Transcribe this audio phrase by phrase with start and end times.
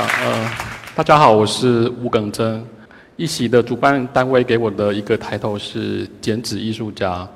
[0.00, 0.50] 呃，
[0.94, 2.64] 大家好，我是吴耿真。
[3.16, 7.28] 一席的主办单位给我的一个抬头是剪纸艺术家。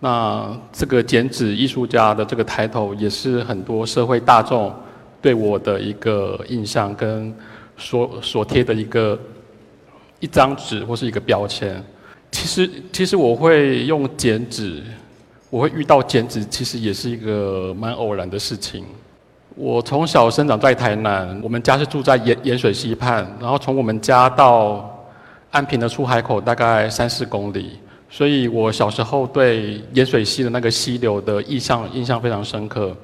[0.00, 4.74] 那这个剪纸艺术家的这个抬头，也是很多社会大众
[5.22, 7.32] 对我的一个印象跟
[7.76, 9.16] 所所贴的一个
[10.18, 11.80] 一张纸或是一个标签。
[12.32, 14.82] 其实，其实我会用剪纸，
[15.50, 18.84] 我会遇到剪纸，其实也是一个蛮偶然的事情。
[19.60, 24.88] 我从小生长在台南，我们家是住在盐盐水溪畔，然后从我们家到
[25.50, 27.72] 安平的出海口大概三四公里，
[28.08, 32.96] 所以我小时候对盐水溪的那个溪流的印象印象非常深刻。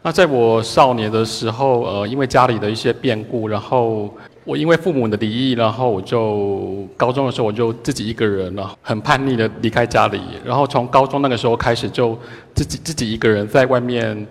[0.00, 12.16] 那在我少年的时候，呃，因为家里的一些变故，然后我因为父母的离异，然后我就高中的时候我就自己一个人了，很叛逆的离开家里，然后从高中那个时候开始就
[12.54, 14.24] 自己自己一个人在外面。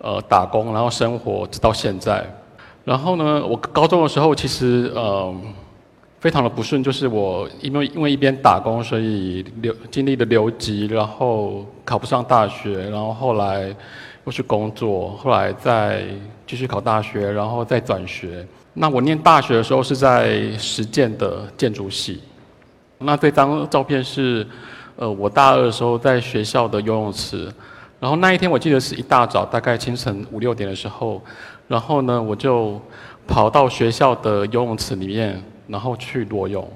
[0.00, 2.24] 呃，打工，然后生活，直到现在。
[2.84, 5.34] 然后呢，我高中的时候其实呃，
[6.20, 13.74] 非常的不顺，就是我因为因为一边打工，所以留经历了留级，然后考不上大学，然后后来
[14.24, 16.04] 又去工作，后来再
[16.46, 18.46] 继续考大学，然后再转学。
[18.74, 22.22] 那我念大学的时候是在实践的建筑系。
[22.98, 24.46] 那这张照片是
[24.96, 27.52] 呃，我大二的时候在学校的游泳池。
[28.00, 31.20] 然后那一天我记得是一大早，大概清晨五六点的时候，
[31.66, 32.80] 然后呢我就
[33.26, 36.70] 跑到学校的游泳池里面，然后去裸泳，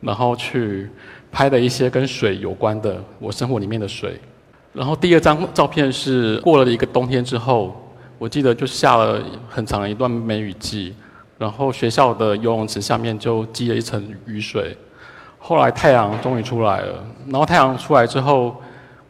[0.00, 0.88] 然后去
[1.30, 4.18] 拍了一些跟水有关的我生活里面的水。
[4.72, 7.76] 然后第二张照片是过了一个冬天之后，
[8.18, 10.94] 我记得就下了很长一段梅雨季，
[11.36, 14.74] 然后学校的游泳池下面就积了一层雨水。
[15.38, 18.56] 后来太阳终于出来了，然后太阳出来之后。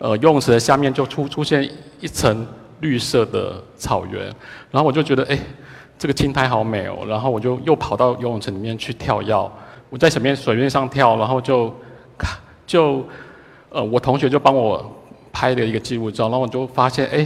[0.02, 1.62] 呃，游泳池的下面就出出现
[2.00, 2.44] 一层
[2.80, 4.24] 绿色的草原，
[4.68, 5.38] 然后我就觉得，哎，
[5.96, 7.04] 这个青苔好美哦。
[7.06, 9.50] 然后我就又跑到游泳池里面去跳跃，
[9.90, 11.72] 我在水面水面上跳，然后就，
[12.66, 13.06] 就，
[13.68, 14.84] 呃，我同学就帮我
[15.32, 17.24] 拍了一个记录照，然后我就发现，哎，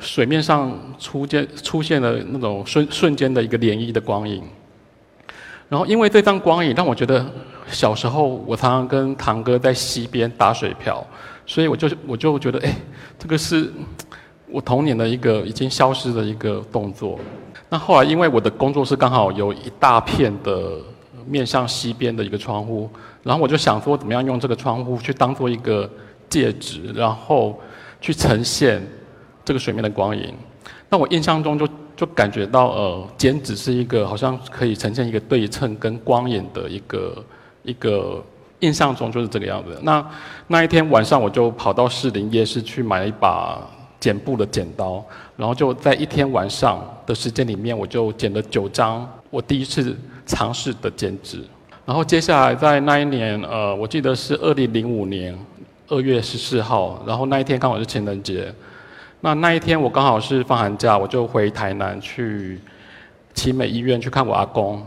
[0.00, 4.42] 水面上出现出现了那种瞬瞬间的一个涟漪的光影。
[5.68, 7.24] 然后因为这张光影让我觉得，
[7.68, 11.06] 小时候我常常跟堂哥在溪边打水漂。
[11.44, 12.74] 所以我就我就觉得，哎，
[13.18, 13.70] 这个是
[14.46, 17.18] 我童年的一个已经消失的一个动作。
[17.68, 20.78] 那后来因为我的工作室刚好有一大片的
[21.26, 22.88] 面向西边的一个窗户，
[23.22, 25.90] 然后我就想说，怎么样用这个窗户去当做一个
[26.28, 27.60] 介质，然后
[28.00, 28.86] 去呈现
[29.44, 30.34] 这个水面的光影。
[30.88, 37.24] 那我印象中就就感觉到，呃，剪纸是一个好像可以呈现一个对称跟光影的一个
[37.62, 38.24] 一个。
[38.62, 39.78] 印象中就是这个样子。
[39.82, 40.04] 那
[40.48, 43.58] 那一天晚上，我就跑到士林夜市去买了一把
[44.00, 45.04] 剪布的剪刀，
[45.36, 49.96] 然后就在一天晚上的时间里面，我就剪了九张我第一次
[50.26, 51.44] 尝试的剪纸。
[51.84, 55.36] 然后接下来在那一年，呃，我记得是二零零五年
[55.88, 58.52] 二月十四号，然后那一天刚好是情人节。
[59.20, 62.60] 那那一天我刚好是放寒假，我就回台南去
[63.34, 64.80] 奇美医院去看我阿公。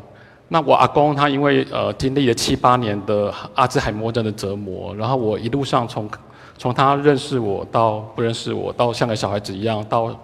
[0.47, 6.09] 那我阿公他因为呃经历了七八年的阿兹海默症的折磨，然后我一路上从
[6.57, 10.15] 从他认识我到不认识我，到像个小孩子一样，到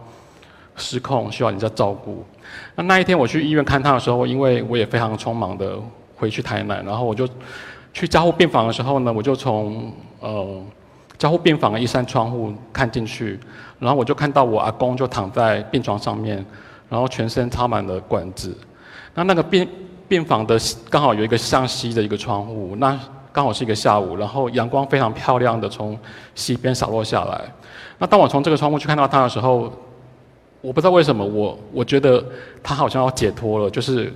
[0.75, 2.23] 失控需要人家照顾。
[2.75, 5.75] 那那一天我去医院看他的时候，因为我也非常匆忙的
[6.15, 7.27] 回去台南，然后我就
[7.91, 10.61] 去加护病房的时候呢，我就从呃
[11.17, 13.39] 加护病房的一扇窗户看进去，
[13.79, 16.45] 然后我就看到我阿公就躺在病床上面，
[16.89, 18.55] 然后全身插满了管子。
[19.13, 19.67] 那那个病
[20.11, 22.99] 病房的刚好有一个向西的一个窗户，那
[23.31, 25.97] 刚好是一个下午，然后阳光非常漂亮的从
[26.35, 27.41] 西边洒落下来。
[27.97, 29.71] 那当我从这个窗户去看到他的时候，
[30.59, 32.21] 我不知道为什么，我我觉得
[32.61, 34.11] 他好像要解脱了，就是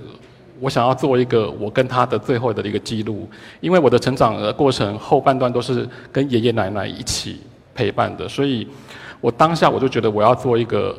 [0.60, 3.26] 我想要做一个我跟他的最后的一个记录，
[3.62, 7.40] 因为我的成长的过程后半段都是跟爷爷奶奶一起
[7.74, 8.68] 陪伴的，所以
[9.22, 10.94] 我当下我就觉得我要做一个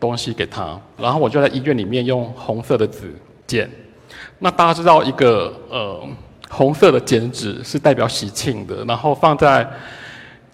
[0.00, 3.14] 东西给他，然后我就在医院里面用红色的纸
[3.46, 3.70] 剪。
[4.44, 6.00] 那大家知道一个呃
[6.50, 9.64] 红色的剪纸是代表喜庆的，然后放在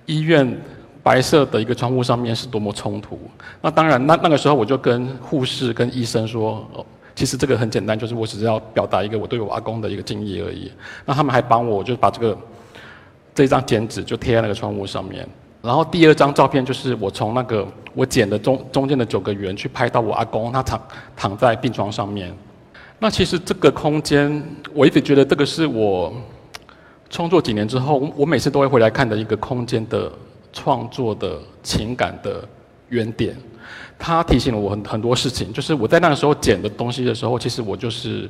[0.04, 0.60] 医院
[1.02, 3.18] 白色的一个窗户上面是多么冲突。
[3.62, 10.70] 那当然，那那个时候我就跟护士跟医生说，哦，其实这个很简单，就是我只是要表达一个我对我阿公的一个敬意而已。
[11.06, 12.36] 那他们还帮我，就把这个
[13.34, 15.26] 这张剪纸就贴在那个窗户上面。
[15.62, 20.80] 然后第二张照片就是我从那个我剪的中中间的九个圆去拍到我阿公，他躺
[21.16, 22.32] 躺在病床上面。
[23.00, 26.12] 那其实这个空间，我一直觉得这个是我
[27.08, 30.10] 创作几年之后，我每次都会回来看的一个空间的
[30.52, 32.42] 创作的情感的
[32.88, 33.36] 原点。
[33.96, 38.28] 他提醒了我很很多事情，就是我在那个时候剪的东西的时候，其实我就是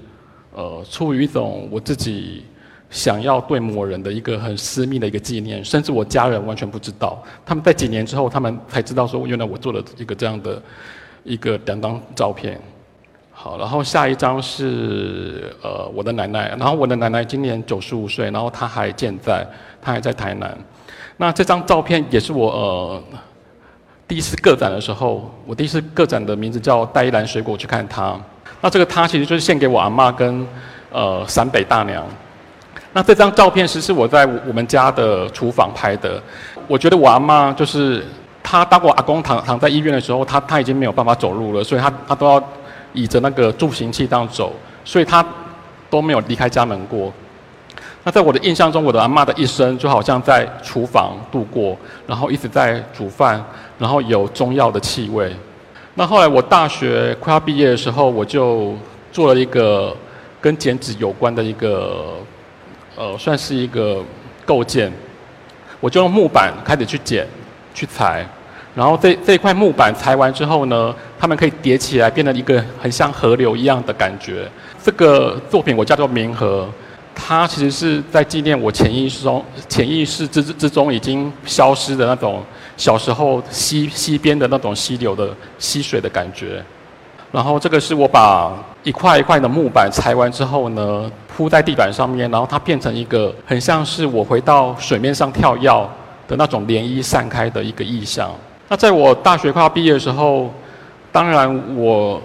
[0.52, 2.44] 呃出于一种我自己
[2.90, 10.62] 想要对某人的一个很私密的一个纪念，甚至我家人完全不知道，他们在几年之后，他们才知道说原来我做了一个这样的
[11.24, 12.60] 一个两张照片。
[13.40, 19.46] 好，然后下一张是呃我的奶奶，然后我的奶奶今年九十五岁，然后她还健在，
[19.81, 20.58] 她还在台南。
[21.19, 23.02] 那这张照片也是我呃
[24.08, 28.19] 第一次个展的时候，我第一次个展的名字叫带一篮水果去看她。
[28.61, 30.44] 那这个她其实就是献给我阿妈跟
[30.90, 32.05] 呃陕北大娘。
[32.93, 36.20] 那这张照片其实是我在我们家的厨房拍的。
[36.67, 38.05] 我觉得我阿妈就是
[38.43, 42.43] 她当我阿公躺躺在医院的时候，她她已经没有办法走路了，所以她她都要。
[42.93, 44.55] 倚着那个助行器这样走，
[44.85, 45.25] 所以他
[45.90, 47.12] 都没有离开家门过。
[48.05, 51.76] 那在我的印象中，我的阿妈的一生就好像在厨房度过，
[52.06, 53.44] 然后一直在煮饭，
[53.79, 55.35] 然后有中药的气味。
[55.94, 58.75] 那后来我大学快要毕业的时候，我就
[59.12, 59.94] 做了一个
[60.40, 62.14] 跟剪纸有关的一个，
[62.96, 64.02] 呃，算是一个
[64.46, 64.90] 构建。
[65.81, 67.26] 我就用木板开始去剪、
[67.75, 68.26] 去裁。
[68.78, 74.48] 然后这这一块木板裁完之后呢，它们可以叠起来，变成一个很像河流一样的感觉。
[74.80, 76.69] 这个作品我叫做明河，
[77.12, 82.40] 它其实是在纪念我潜意识中、潜意识之之中已经消失的那种
[82.76, 86.64] 小时候溪溪边的那种溪流的溪水的感觉。
[87.32, 88.52] 然后这个是我把
[88.84, 95.69] 一块一块的木板裁完之后呢，铺在地板上面，然后它变成一个很像是我回到水面上跳跃
[96.28, 98.30] 的那种涟漪散开的一个意象。
[98.68, 100.52] 那在我大学快要毕业的时候，
[101.10, 102.20] 当然我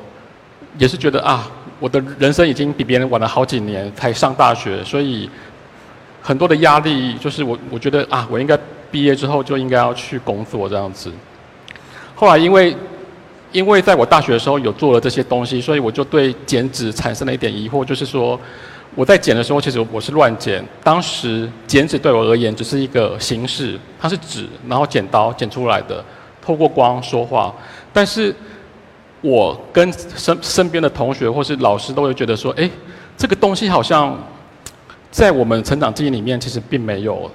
[0.77, 1.49] 也是觉得啊，
[1.79, 5.29] 我的人生已经比别人晚了好几年才上大学，所以
[6.21, 8.59] 很多的压力就是我我觉得啊，我应该
[8.91, 11.09] 毕业之后就应该要去工作这样子。
[12.13, 12.75] 后来因为
[13.53, 18.37] 因为在我大学的时候有做了这些东西，所以我就对剪纸产生了一点疑惑，就是说
[18.95, 26.03] 我在剪的时候其实我是乱剪，当时剪纸对我而言只是一个形式，它是纸，然后剪刀剪出来的。
[26.43, 27.53] 透过光说话，
[27.93, 28.35] 但是
[29.21, 32.69] 我跟身身边的同学或是老师都会觉得说，哎，
[33.15, 34.21] 这个东西好像
[35.09, 37.31] 在我们成长记忆里面其实并没有，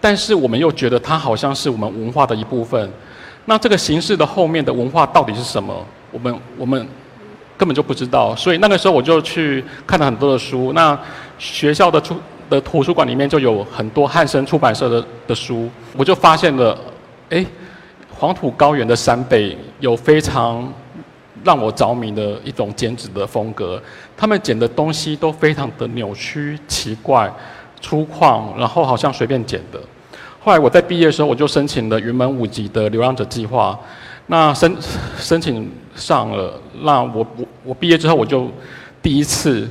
[0.00, 2.88] 但是我们又觉得它好像是我们文化的一部分。
[3.46, 5.74] 那这个形式的后面的文化到底是什么？
[6.12, 6.86] 我们我们
[7.58, 8.36] 根本就不知道。
[8.36, 10.72] 所以那个时候我就去看了很多的书。
[10.72, 10.96] 那
[11.36, 12.16] 学校的出
[12.48, 16.78] 的图书馆里面就有很多汉生出版社的的书，我就发现了，
[17.30, 17.44] 哎。
[18.18, 20.72] 黄土高原的山北有非常
[21.42, 23.82] 让我着迷的一种剪纸的风格，
[24.16, 27.30] 他们剪的东西都非常的扭曲、奇怪、
[27.80, 29.78] 粗犷，然后好像随便剪的。
[30.40, 33.78] 后来我在毕业的时候，我就申请了云门舞集的流浪者计划，
[34.28, 34.74] 那申
[35.18, 38.48] 申请上了，那我我我毕业之后，我就
[39.02, 39.68] 第一次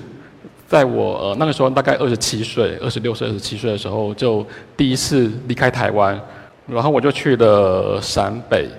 [0.68, 4.46] 在我呃那个时候大概二十七岁、二十六岁、二十七岁的时候，就
[4.76, 6.20] 第一次离开台湾。
[6.66, 8.70] 然后我就去了陕北，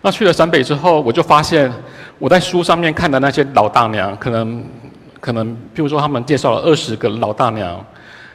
[0.00, 1.70] 那去了陕北之后，我就发现
[2.18, 4.64] 我在书上面看的那些老大娘，可能
[5.20, 7.84] 可能，譬如说他们介绍了二十个老大娘，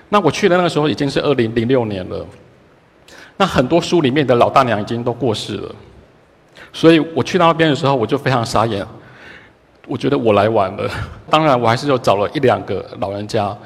[0.09, 2.23] 那我去的那个时候已经是二零零六年了，
[3.35, 5.75] 那很多书里面的老大娘已经都过世了，
[6.71, 8.85] 所以我去到那边的时候，我就非常傻眼，
[9.87, 10.87] 我觉得我来晚了。
[11.31, 13.57] 当然，我还是有找了一两个老人家。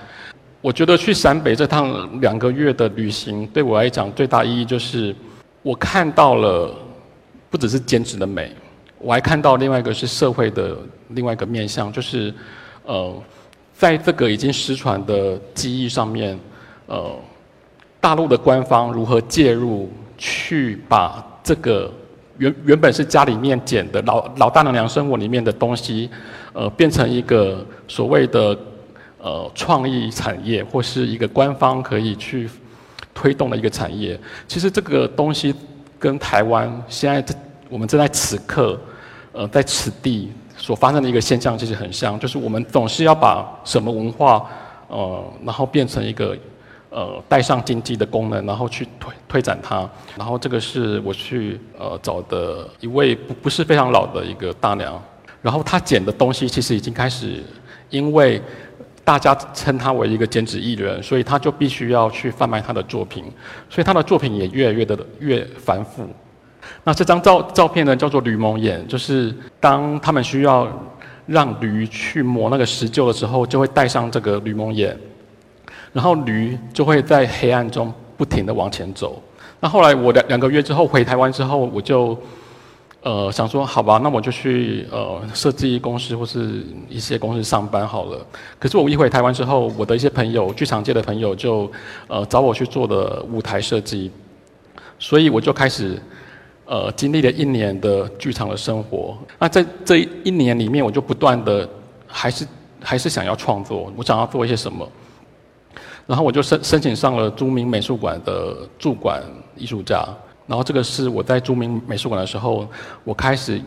[0.62, 5.14] 我觉得去陕北这趟两个月的旅行，对我来讲最大意义就是。
[5.64, 6.76] 我看到了，
[7.50, 8.52] 不只是剪纸的美，
[9.00, 10.78] 我还看到另外一个是社会的
[11.12, 12.34] 另外一个面向，就是，
[12.86, 13.24] 呃，
[13.74, 16.38] 在这个已经失传的记忆上面，
[16.86, 17.16] 呃，
[18.02, 21.90] 大陆的官方如何介入，去把这个
[22.38, 26.10] 原原本是家里面剪的老老大娘娘生活里面的东西，
[26.52, 28.58] 呃，变成一个所谓的
[29.18, 32.50] 呃创意产业，或是一个官方可以去。
[33.14, 35.54] 推动的一个产业，其实这个东西
[36.00, 37.34] 跟台湾现在这
[37.70, 38.80] 我们正在此刻，
[39.32, 44.50] 呃，在此地所发生的一个现象其实很像，就是我们总是要把什么文化，
[44.88, 46.38] 呃，然后变成一个
[46.90, 49.88] 呃带上经济的功能，然后去推推展它。
[50.18, 55.02] 然后这个是我去呃找的一位不不是非常老的一个大娘，
[55.42, 57.44] 然后她剪的东西其实已经开始
[57.90, 58.42] 因为。
[59.04, 63.26] 大家称他为一个剪纸艺人，所以他就必须要去贩卖他的作品，
[63.70, 66.08] 所以他的作品也越来越的越繁复。
[66.86, 70.68] 那这张照照片呢，叫做驴蒙眼，就是当他们需要
[71.26, 74.98] 让驴去磨那个石臼的时候，就会戴上这个驴蒙眼，
[75.92, 79.22] 然后驴就会在黑暗中不停的往前走。
[79.60, 82.18] 那后来我两两个月之后回台湾之后，我就
[83.04, 88.26] 呃，想说好吧，那我就去呃设计公司或是一些公司上班好了。
[88.58, 91.70] 可是我一回台湾之后，我的一些朋友，剧场界的朋友就
[92.08, 94.10] 呃找我去做的舞台设计，
[94.98, 96.02] 所以我就开始
[96.66, 99.18] 呃经历了一年的剧场的生活。
[99.38, 101.68] 那在这一年里面，我就不断的
[102.08, 102.48] 还是
[102.82, 104.90] 还是想要创作，我想要做一些什么。
[106.08, 109.22] 然后我就申申请上了著名美术馆的驻馆
[109.58, 110.08] 艺术家。
[110.46, 112.68] 然后这个是我在著名美术馆的时候，
[113.06, 113.62] 我开始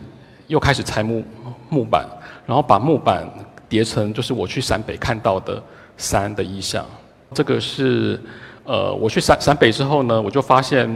[0.45, 1.23] 又开始拆木
[1.69, 2.07] 木板，
[2.45, 3.27] 然后把木板
[3.67, 5.61] 叠成就是我去陕北看到的
[5.97, 6.85] 山的意象。
[7.33, 8.21] 这个是
[8.63, 10.87] 呃，我去陕陕北之后呢，我就发现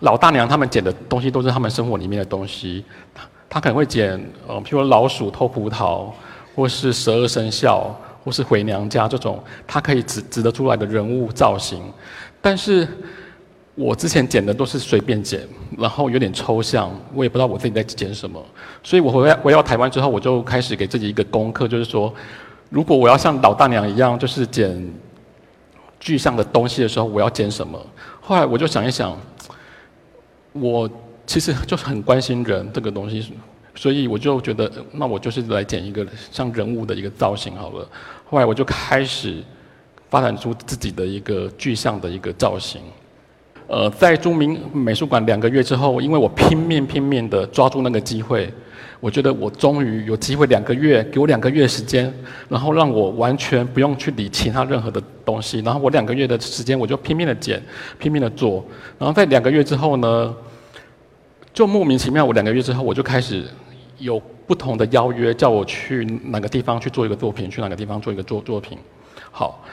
[0.00, 2.84] 老大娘他们捡的东西都是他们生活里面的东西。
[3.14, 6.10] 他他可能会捡呃，譬如老鼠偷葡萄，
[6.56, 7.94] 或是十二生肖，
[8.24, 11.80] 或是回娘家这种，他可以指指得出来的人物造型，
[12.42, 12.86] 但是。
[13.76, 18.42] 我之前剪的都是随便剪，然后有点抽象，我也不知道我自己在剪什么。
[18.82, 22.12] 所以我回回到台湾之后，我就开始给自己一个功课，就是说，
[22.70, 24.90] 如果我要像老大娘一样，就是剪
[26.00, 27.78] 具象的东西的时候，我要剪什么？
[28.22, 29.14] 后来我就想一想，
[30.52, 30.88] 我
[31.26, 33.30] 其实就是很关心人这个东西，
[33.74, 37.86] 所以我就觉得，那我就是来剪一个像人物的一个造型好了。
[38.24, 39.44] 后来我就开始
[40.08, 42.80] 发展出自己的一个具象的一个造型。
[43.68, 48.48] 呃，在著名美术馆两个月之后，因为我拼命拼命的抓住那个机会，
[49.00, 52.12] 我觉得我终于有机会两个月，给我两个月时间，
[52.48, 57.60] 然后让我完全不用去理其他任何的东西，然后我两个月的时间我就拼命的剪，
[57.98, 58.64] 拼命的做，
[58.98, 60.32] 然后在两个月之后呢，
[61.52, 63.42] 就莫名其妙，我两个月之后我就开始
[63.98, 68.78] 有不同的邀约，叫我去哪个地方去做一个作品，去哪个地方做一个作作品。
[69.32, 69.64] 好，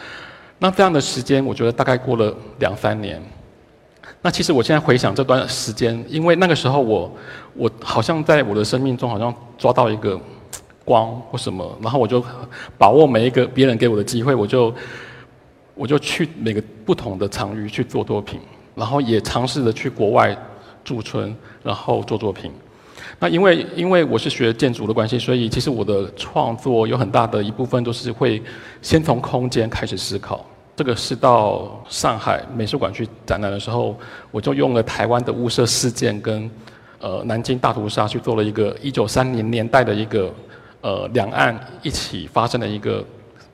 [0.58, 3.22] 那这样的时间，我觉得大概过了两三年。
[4.26, 7.12] 那其实我现在回想这段时间，因为那个时候我，
[7.56, 10.18] 我好像在我的生命中好像抓到一个
[10.86, 12.24] 光或什么，然后我就
[12.78, 14.74] 把握每一个别人给我的机会，我就
[15.76, 18.40] 我就去每个不同的场域去做作品，
[18.76, 20.34] 然后也尝试着去国外
[20.86, 22.50] 驻村，然后做作品。
[23.20, 28.42] 那因为因为我是学建筑的关系，所以其实我的创作有很大的一部分都是会
[28.82, 30.46] 先从空间开始思考。
[30.76, 33.96] 这个是到上海美术馆去展览的时候，
[34.32, 36.50] 我就用了台湾的雾社事件跟
[37.00, 40.34] 呃南京大屠杀去做了一个一九三零年代的一个
[40.82, 43.04] 呃两岸一起发生的一个。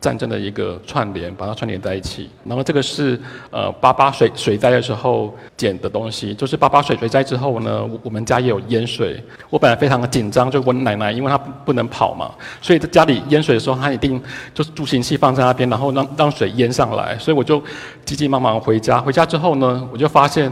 [0.01, 2.29] 战争的一个串联，把它串联在一起。
[2.45, 3.19] 然后这个是
[3.51, 9.21] 呃八八水水灾的时候捡的东西，就是八八水水灾之后呢，我们家也有淹水。
[9.49, 14.21] 我本来非常的紧张，就我奶奶，因为她不能跑嘛，所以在家里淹水的时候，她一定
[14.53, 17.17] 就是助行器放在那边，然后让让水淹上来。
[17.17, 17.61] 所以我就
[18.05, 19.01] 急急忙忙回家。
[19.01, 20.49] 回家之后呢，我就发现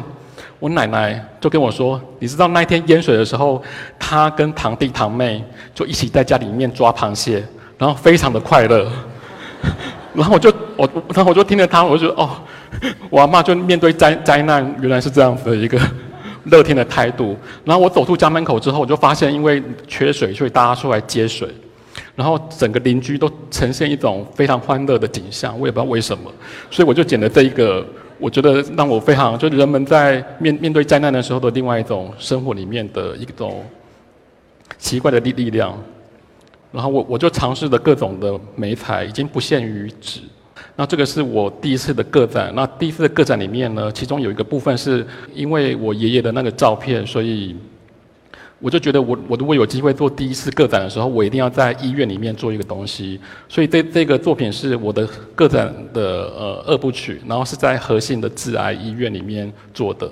[0.59, 3.63] 我奶奶就跟我说：“你知道那一天淹水的时候，
[3.97, 5.41] 她跟堂弟堂妹
[5.73, 7.41] 就一起在家里面抓螃蟹，
[7.77, 8.91] 然后非常的快乐。”
[10.13, 12.29] 然后我就我，然后我就听着他，我就觉得哦，
[13.09, 15.79] 我阿妈就面对灾灾难，原来是这样子的一个
[16.45, 17.37] 乐天的态度。
[17.63, 21.47] 然后我走出家门口之后，我就发现因为缺水，所以大家出来接水，
[22.15, 25.53] 然后整个邻居都呈现一种非常欢乐的景象。
[25.59, 26.31] 我也不知道为什么，
[26.71, 27.85] 所以我就捡了这一个，
[28.17, 33.63] 我觉得让我非常，就人们在面面对灾难的时候的另外一种生活里面的一种
[34.79, 35.77] 奇怪的力力量。
[36.71, 40.21] 然后我我就尝试的各种的美彩，已经不限于纸。
[40.75, 42.51] 那这个是我第一次的个展。
[42.55, 47.55] 那第一次的个展里面呢，其中有一个部分是因为我爷爷的那个照片，所以
[48.59, 53.19] 我就觉得我我如果有机会做第一次个展的时候，我一定要在医院里面做一个东西。
[53.50, 56.01] 所以这这个作品是我的个展的
[56.38, 60.09] 呃二部曲，然后是在核心的致癌医院里面做的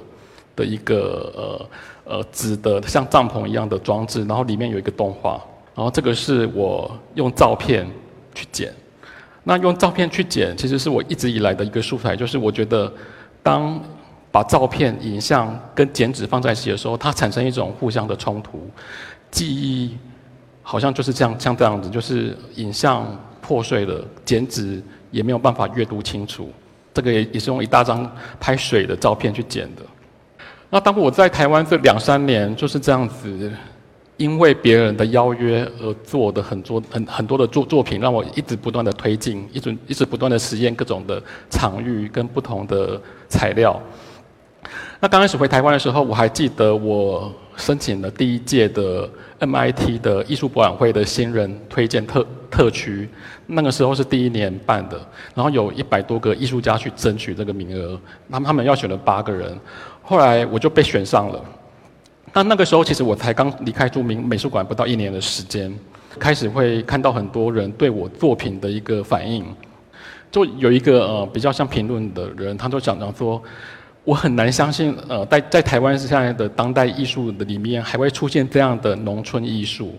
[0.55, 1.31] 的一个
[2.05, 5.39] 呃呃纸的像帐篷一样的装置，然后里面有一个动画。
[5.75, 7.85] 然后这个是我用照片
[8.33, 8.73] 去剪，
[9.43, 12.89] 那用照片去剪，其实是我一直以来的一个素材，就是我觉得，
[13.43, 13.77] 当
[14.31, 18.69] 把照片、影像跟剪纸放在一起的时候，它产生一种互相的冲突，
[19.29, 19.97] 记忆
[20.63, 23.05] 好像就是这样，像这样子，就是影像
[23.41, 26.49] 破碎了，剪纸也没有办法阅读清楚。
[26.93, 29.81] 这个也也是用一大张拍水的照片去剪的。
[30.69, 33.51] 那当我在台湾这两三年就是这样子。
[34.17, 43.81] 因为别人的邀约而做的很多很很多的作作品，让我一直不断的推进，一直一直不断的实验各种的场域跟不同的材料。
[44.99, 49.07] 那刚开始回台湾的时候，我还记得我申请了第一届的
[49.39, 53.07] MIT 的艺术博览会的新人推荐特特区，
[53.45, 54.97] 那个时候是第一年办的，
[55.35, 57.99] 然后有一百多个艺术家去争取这个名额，
[58.31, 59.59] 他们他们要选了八个人，
[60.01, 61.45] 后来我就被选上了。
[62.35, 65.73] 那那个时候其实我才刚离开著名美术馆不到一年的时间，
[66.19, 69.45] 开始会看到很多人对我作品的一个反应。
[70.29, 73.41] 就有一个呃比较像评论的人，他就讲到说，
[74.03, 79.97] 我很难相信呃在在台湾现在的当代艺术的里面还会出现这样的农村艺术。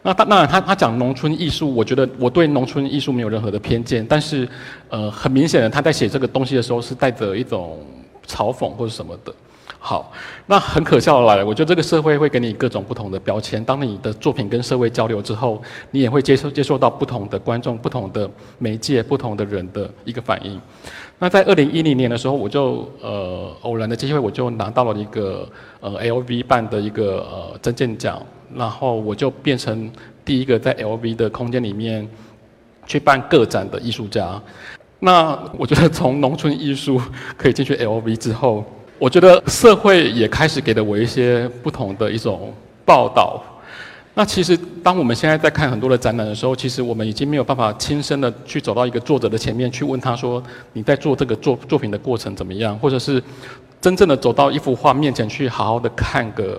[0.00, 4.48] 那当然他他讲农村艺术，我觉得我对农村艺术没有任何的偏见，但是
[4.88, 7.84] 呃很明显的他在写这个东西的时候是带着一种
[8.26, 9.34] 嘲讽或者什么的。
[9.78, 10.10] 好，
[10.46, 11.44] 那很可笑来了。
[11.44, 13.62] 我觉得这个社会会给你各种不同的标签。
[13.62, 18.28] 当你的作品跟社会交流之后，你也会接受接受到不同的观众、不同的
[18.58, 20.58] 媒介、不同的人的一个反应。
[21.18, 25.46] 那在二零一零年的时候，我就呃偶然的机会，我就拿到了一个
[25.80, 28.20] 呃 LV 办的一个呃真件奖，
[28.54, 29.90] 然后我就变成
[30.24, 32.08] 第一个在 LV 的空间里面
[32.86, 34.40] 去办个展的艺术家。
[35.00, 37.00] 那我觉得从农村艺术
[37.36, 38.64] 可以进去 LV 之后。
[39.04, 42.50] 我觉得社会也开始给了我一些不同的一种
[42.86, 43.38] 报道。
[44.14, 50.42] 那其实，当我们现在在看很多的展览的时候，其实我们已经没有办法亲身的去走到一个作者的前面去问他说
[50.72, 53.22] ：“你在做这个作作品的过程怎么样？”或者是
[53.78, 56.58] 真正的走到一幅画面前去好好的看个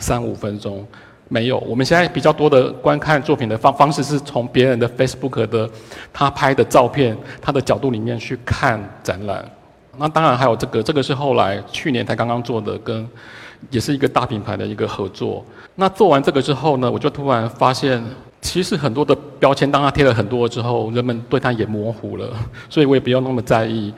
[0.00, 0.84] 三五分钟，
[1.28, 1.58] 没有。
[1.60, 5.70] 我们现在比较多的观看作品的方方式是从别人的 Facebook 的
[6.12, 9.48] 他拍的照片、他的角度里面去看展览。
[9.98, 13.06] 那当然还有这个，这个是后来去年才刚刚做的，跟
[13.70, 15.44] 也是一个大品牌的一个合作。
[15.76, 18.02] 那做完这个之后呢，我就突然发现，
[18.40, 22.28] 其实很多的标签，当它贴了很多之后，人们对他也模糊了，
[22.68, 23.92] 所以我也不要那么在意。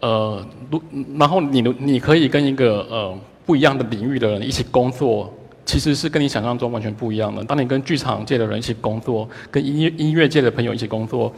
[0.00, 0.80] 呃，如
[1.18, 5.32] 然后你你可以跟一个呃不一样的领域的人一起工作，
[5.64, 7.42] 其实是跟你想象中完全不一样的。
[7.44, 11.32] 当你跟剧场界的人一起工作，跟音乐音乐界的朋友一起工作。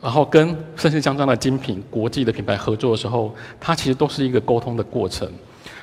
[0.00, 5.30] 然后跟甚至像这样的精品国际的品牌合作的时候，它其实都是一个沟通的过程。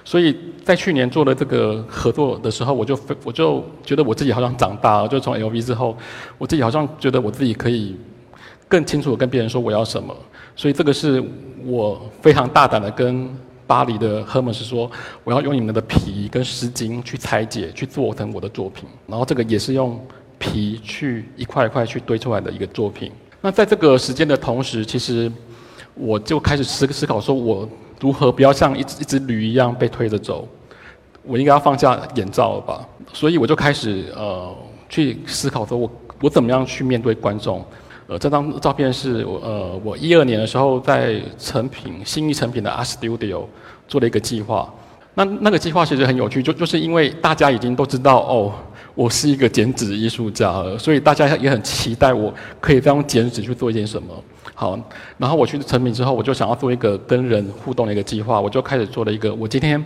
[0.03, 5.07] 所以在去年做了这个合作的时候，我就我就觉得我自己好像长大了。
[5.07, 5.95] 就从 LV 之后，
[6.37, 7.95] 我自己好像觉得我自己可以
[8.67, 10.15] 更清楚的跟别人说我要什么。
[10.55, 11.23] 所以这个是
[11.65, 13.29] 我非常大胆的跟
[13.67, 14.89] 巴黎的 Hermes 说，
[15.25, 18.87] 我要用你们的皮跟丝巾去裁解去做成我的作品。
[19.05, 20.01] 然后这个也是用
[20.39, 23.11] 皮去一块一块去堆出来的一个作品。
[23.41, 25.31] 那在这个时间的同时，其实
[25.93, 27.67] 我就开始思思考，说我
[27.99, 30.47] 如何不要像一只一只驴一样被推着走，
[31.23, 32.87] 我应该要放下眼罩了吧？
[33.13, 34.55] 所以我就开始呃
[34.89, 37.63] 去思考，说我我怎么样去面对观众？
[38.07, 43.45] 呃，这张照片是我呃我一二年的时候在成品新一成品的 Art Studio
[43.87, 44.73] 做了一个计划。
[45.13, 48.53] 那那个计划其实很有趣，就就是因为大家已经都知道哦。
[48.97, 54.07] 我是一个剪纸艺术家，所以大家也很期待我可以再用剪纸去做一件什么。
[54.55, 54.77] 好，
[55.19, 59.31] 然后我去成名之后，我就想要做一个跟人互动的一个计划，我就开始做了一个。
[59.35, 59.85] 我今天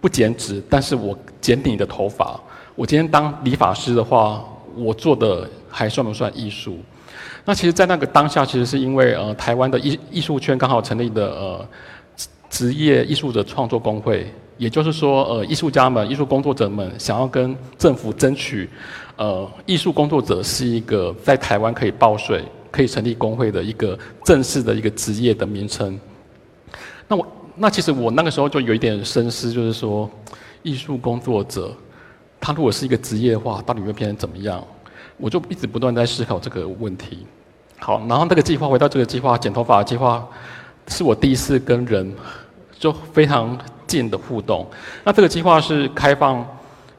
[0.00, 2.38] 不剪纸，但是我剪你的头发。
[2.74, 4.44] 我今天当理发师的话，
[4.74, 6.78] 我做的还算不算艺术？
[7.44, 11.68] 那其实，在那个当下，其实是因为呃，台湾的艺艺术圈刚好成立的呃
[12.50, 14.26] 职业艺术者创作工会。
[14.58, 18.68] 也就是说，呃，艺术家们、艺术工作者们想要跟政府争取，
[19.16, 25.98] 呃，艺术工作者是一个在台湾可以报税、可以成立工会的一个正式的一个职业的名称。
[27.06, 30.10] 那我，那其实我那个时候就有一点深思，就是说，
[30.64, 31.72] 艺术工作者
[32.40, 34.60] 他如果是一个职业的话，到底会变成怎么样？
[35.18, 37.24] 我就一直不断在思考这个问题。
[37.78, 40.28] 好，然后那个计划回到这个计划，剪头发的计划，
[40.88, 42.12] 是我第一次跟人
[42.76, 43.56] 就非常。
[43.88, 44.64] 近的互动，
[45.02, 46.46] 那这个计划是开放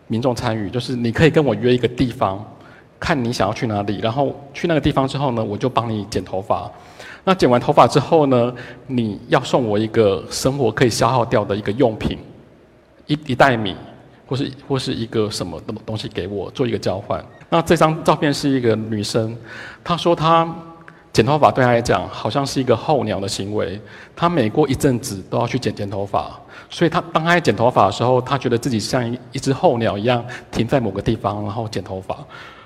[0.08, 2.44] 民众参与，就是你可以跟我约一个地方，
[3.00, 6.70] 看你想要去哪里，然后去那个地方之后呢，我就帮你剪头发。
[7.24, 8.54] 那剪完头发之后呢，
[8.88, 12.18] 你要送我一个生活可以消耗掉的一个用品，
[13.06, 13.76] 一一袋米，
[14.26, 17.24] 或是或是一个什么东东西给我做一个交换。
[17.50, 19.38] 那这张照片是一个女生，
[19.84, 20.54] 她说她。
[21.20, 23.78] 剪头发对他来讲好像是一个候鸟的行为，
[24.16, 26.32] 他每过一阵子都要去剪剪头发，
[26.70, 32.18] 所以他当他在剪头发的时候，他觉得自己像一一只候鸟一样停在某个地方，然后剪头发，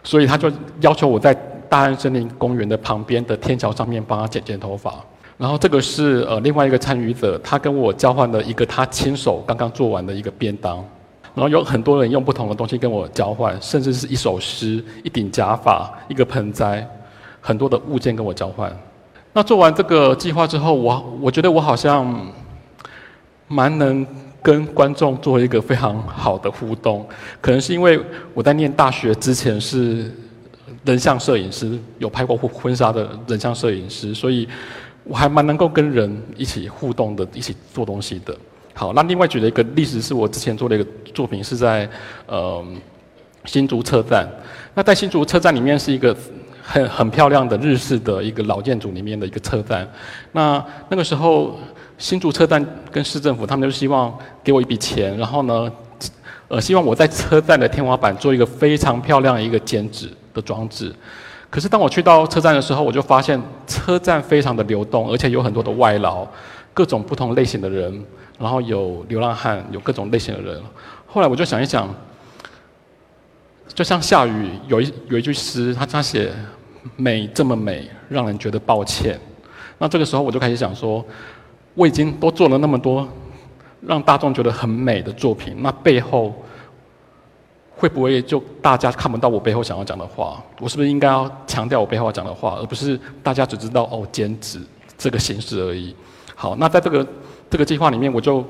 [0.03, 1.33] 所以他就要求我在
[1.67, 4.93] 大安森林公园的旁边的天桥上面帮他剪剪头发。
[5.39, 10.75] 然后这个是呃另外一个参与者，他跟我交换了一个他亲手刚刚做完的一个便当，
[11.33, 16.87] 然后有很多人用不同的东西跟我交换，甚至是一首诗、一顶假发、一个盆栽。
[17.45, 18.73] 很多的物件跟我交换。
[19.33, 22.31] 那做完这个计划之后，我我觉得我好像
[23.47, 24.05] 蛮能
[24.41, 27.05] 跟观众做一个非常好的互动。
[27.41, 27.99] 可能是因为
[28.33, 30.09] 我在念大学之前是
[30.85, 34.47] 人像摄影师，有拍过婚婚纱的人像摄影师，所以
[35.03, 38.33] 我还蛮能够跟人一起互动的，一起做东西的。
[38.73, 41.89] 好，那另外举了一个例子，是我之前做的一个作品，是在
[42.27, 42.63] 呃
[43.45, 44.27] 新竹车站。
[44.75, 46.15] 那在新竹车站里面是一个
[46.65, 49.87] 很很漂亮的日式的一个老建筑里面的一个车站。
[50.31, 51.59] 那那个时候
[51.97, 55.69] 新竹车站跟市政府他们就希望给我一笔钱，然后呢，
[56.47, 60.93] 呃，希望我在车站的天花板做一个非常漂亮的一个剪纸的装置。
[61.49, 66.25] 可是当我去到车站的时候，我就发现车站非常的流动，而且有很多的外劳，
[66.73, 68.03] 各种不同类型的人，
[68.39, 70.59] 然后有流浪汉，有各种类型的人。
[71.05, 71.87] 后来我就想一想，
[73.67, 76.31] 就像下雨，有一有一句诗，他他写
[76.97, 79.19] “美这么美，让人觉得抱歉”。
[79.77, 81.03] 那这个时候我就开始想说，
[81.73, 83.07] 我已经都做了那么多
[83.81, 86.33] 让大众觉得很美的作品，那背后。
[87.75, 90.41] 会不会就大家看不到我背后想要讲的话？
[90.61, 94.59] 我是不是应该要强调我背后要讲的话，而不是大家只知道哦剪纸
[94.95, 95.93] 这个形式而已？
[96.33, 97.05] 好，那在这个
[97.49, 98.45] 这个计划里面，我就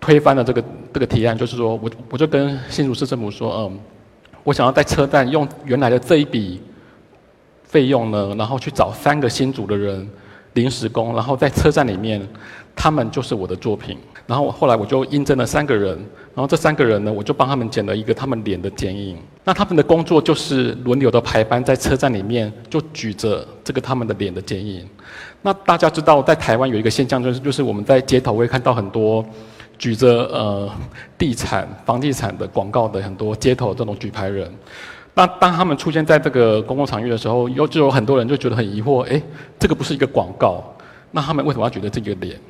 [0.00, 3.78] 推翻了这个这个提案，就是说我我就跟新竹市政府说，嗯，
[4.44, 6.60] 我想要在车站用原来的这一笔
[7.64, 10.08] 费用呢，然后去找三个新组的人
[10.52, 12.24] 临时工，然后在车站里面，
[12.76, 13.98] 他们就是我的作品。
[14.26, 15.90] 然后后来我就应征了三个人，
[16.34, 19.18] 然后这三个人呢，我就帮他们剪了一个他们脸的剪影。
[19.44, 24.88] 那他们的工作就是轮流的排班，在车站里面就举着这个他们的脸的剪影。
[25.42, 29.22] 那大家知道，在台湾有一个现象，就是就是我们在街头会看到很多
[29.84, 30.70] 举着呃
[31.18, 34.50] 地产、房地产的广告的很多街头这种举牌人。
[35.12, 39.22] 那当他们出现在这个公共场域的时候，有就有很多人就觉得很疑惑：哎，
[39.58, 40.64] 这个不是一个广告，
[41.10, 42.40] 那他们为什么要举着这个脸？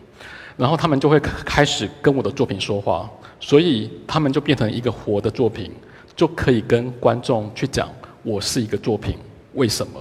[0.57, 5.73] 然后他们就会开始跟我的作品说话，所以他们就变成一个活的作品，
[6.15, 7.89] 就可以跟观众去讲
[8.23, 9.19] 我是一个作品，
[9.55, 10.01] 为什么？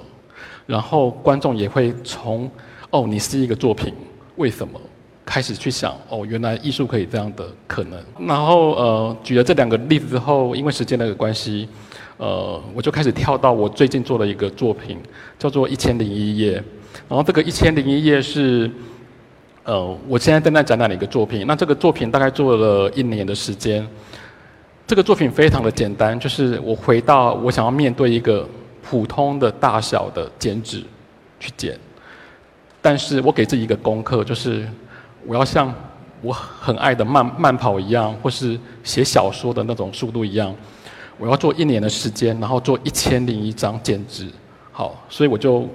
[0.68, 2.48] 然后观众也会从
[2.92, 3.92] 哦你是一个作品，
[4.36, 4.80] 为什么？
[5.26, 8.00] 开始去想哦原来艺术可以这样的可能。
[8.28, 11.68] 然后呃举了这两个例子之后，因为时间的关系，
[12.18, 14.98] 呃我就开始跳到我最近做的一个作品，
[15.38, 16.60] 叫做《一千零一夜》。
[17.10, 18.70] 然后这个《一千零一夜》是。
[19.66, 23.88] 呃，我现在正在展览的一个作品，那这个作品大概做了一年的时间。
[24.86, 28.46] 这个作品非常的简单，就是我回到我想要面对一个
[28.82, 30.84] 普通的大小的剪纸
[31.40, 31.80] 去剪，
[32.82, 34.68] 但是我给自己一个功课，就是
[35.26, 35.74] 我要像
[36.22, 40.54] 我很爱的慢慢跑一样，或是写小说的那种速度一样，
[41.18, 44.28] 我要做一年的时间，然后做一千零一张剪纸。
[44.72, 45.68] 好，所以我就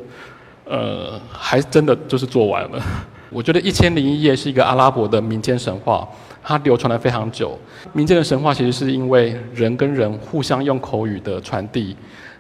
[0.65, 2.83] 呃，还真的就是做完了。
[3.31, 6.09] 我觉得《一千零一夜》是一个阿拉伯的民间神话，
[6.43, 7.59] 它流传了非常久。
[7.93, 11.95] 民间的神话其实是因为人跟人互相用口语的传递，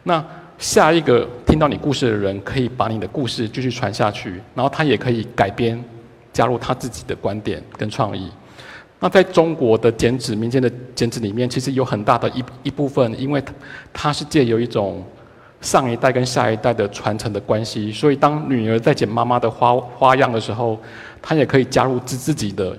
[0.05, 0.25] 那
[0.57, 5.83] 下一个听到你故事的人可以把你的故事继续传下去，然后他也可以改编，
[6.38, 8.31] 加入他自己的观点跟创意。
[9.01, 13.42] 那在中国的剪纸民间的剪纸里面，其实有很大的一一部分，因为
[13.92, 15.05] 它是借由一种。
[15.61, 20.79] 上一代跟下一代的传承的关系，所以当女儿在剪妈妈的花花样的时候，
[21.20, 22.79] 她也可以加入自自己的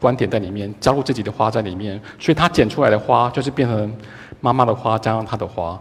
[0.00, 3.92] 观点在里面，加入自己的花在里面，所以她剪出来的花就是变成
[4.40, 5.76] 妈妈的花加上她的花。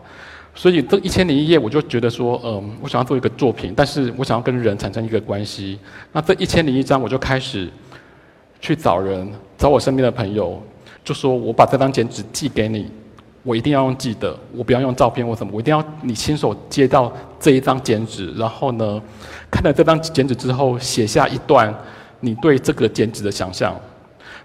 [0.55, 5.79] 所以这一千零一夜，我就觉得说，嗯，我想要做一个作品，但是我想要跟人产生一个关系。
[6.11, 7.69] 那这一千零一张，我就开始
[8.61, 10.61] 去找人，找我身边的朋友，
[11.03, 12.89] 就说我把这张剪纸寄给你。
[13.45, 19.01] 我一定要用记得，我不要用照片或什么，我一定要你亲手接到这一张剪纸，然后呢，
[19.51, 21.73] 看了这张剪纸之后，写下一段
[22.21, 23.75] 你对这个剪纸的想象。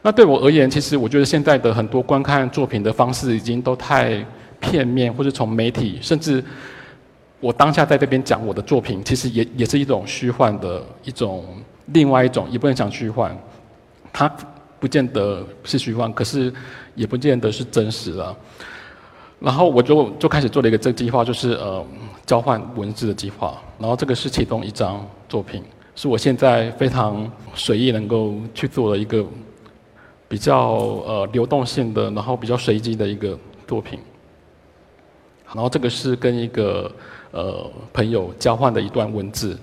[0.02, 4.24] 那对我而言，其实我觉得现在的很多观看作品的方式已经都太
[4.60, 6.42] 片面，或者从媒体，甚至
[7.40, 11.44] 我当下在这边讲我的作品，其实也也是一种虚幻的一种，
[11.86, 13.36] 另外一种也不能讲虚幻，
[14.12, 14.28] 它
[14.80, 16.52] 不见得是虚幻，可是
[16.94, 18.36] 也不见得是真实了。
[19.40, 21.84] 然后我就就开始做了一个这个计划，就是呃
[22.26, 23.56] 交换文字的计划。
[23.78, 25.62] 然后这个是其中一张作品，
[25.94, 29.24] 是我现在非常随意能够去做的一个
[30.26, 30.70] 比较
[31.06, 34.00] 呃流动性的，然后比较随机的一个作品。
[35.54, 36.90] 然后这个是跟一个
[37.30, 39.58] 呃朋友交换的一段文字，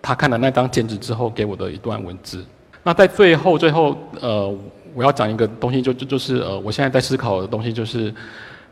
[0.00, 2.44] 他看了那张剪纸之后给我的一段文字。
[2.82, 4.52] 那在最后最后呃
[4.94, 8.12] 我要讲一个东西，就就就是呃我现在在思考的东西就是。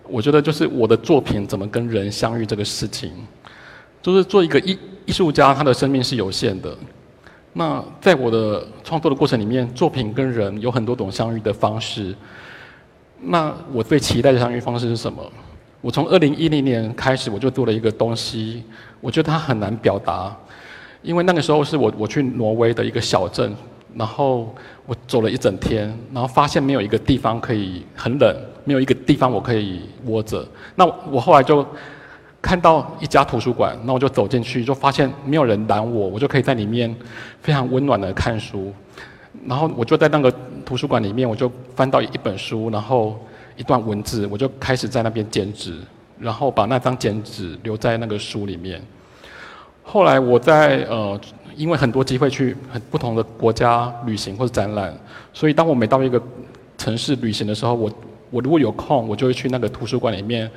[0.07, 3.11] 我觉得就是我的作品怎么跟人相遇这个事情，
[4.03, 6.77] 就是做一个艺艺术家，他的生命是有限的。
[7.55, 12.14] 那在我的创作的过程里面，作品跟人有很多种相遇的方式。
[13.18, 15.22] 那我最期待的相遇方式是什么？
[15.85, 18.62] 我从二零一零年开始，我就做了一个东西，
[19.03, 20.35] 我觉得它很难表达，
[21.03, 23.55] 因为那个时候是我我去挪威的一个小镇，
[23.94, 24.55] 然后
[24.87, 30.42] 我走了一整天，然后发现没有一个地方可以很冷，没有一个地方我可以窝着。
[30.75, 31.66] 那我后来就
[32.40, 36.97] 看到一家图书馆，那我就走进去，就发现没有人拦我，我就可以在里面
[37.42, 38.73] 非常温暖的看书。
[39.47, 40.33] 然后我就在那个
[40.64, 43.20] 图书馆里面，我就翻到一本书，然后
[43.57, 45.79] 一段文字，我就开始在那边剪纸，
[46.19, 48.81] 然后把那张剪纸留在那个书里面。
[49.83, 51.21] 后来我在呃，
[51.57, 54.93] 因为很多机会去很不同的国家旅行或者展览，
[55.33, 56.21] 所以当我每到一个
[56.79, 57.93] 城市旅行的时候，我
[58.31, 60.51] 我如果有空，我就会去那个图书馆里面，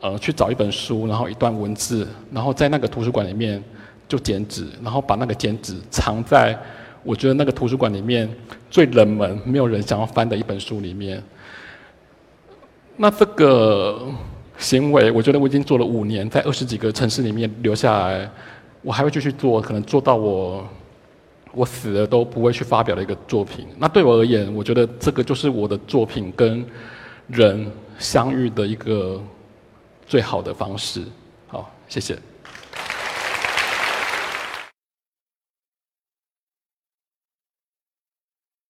[0.00, 3.62] 呃，去找一本书，然后一段文字，然后在那个图书馆里面
[4.08, 6.58] 就剪纸，然后把那个剪纸藏在。
[7.04, 8.28] 我觉得那个图书馆里面
[8.68, 11.22] 最冷门、没有人想要翻的一本书里面，
[13.00, 14.06] 那这个
[14.58, 18.28] 行为，我觉得我已经做了五年，在二十几个城市里面留下来，
[18.82, 20.66] 我还会继续做，可能做到我
[21.52, 23.68] 我死了都不会去发表的一个作品。
[23.78, 26.66] 那对我而言，我觉得这个就是我的作品跟
[27.28, 29.22] 人相遇的一个
[30.04, 31.00] 最好的方式。
[31.46, 32.18] 好，谢谢。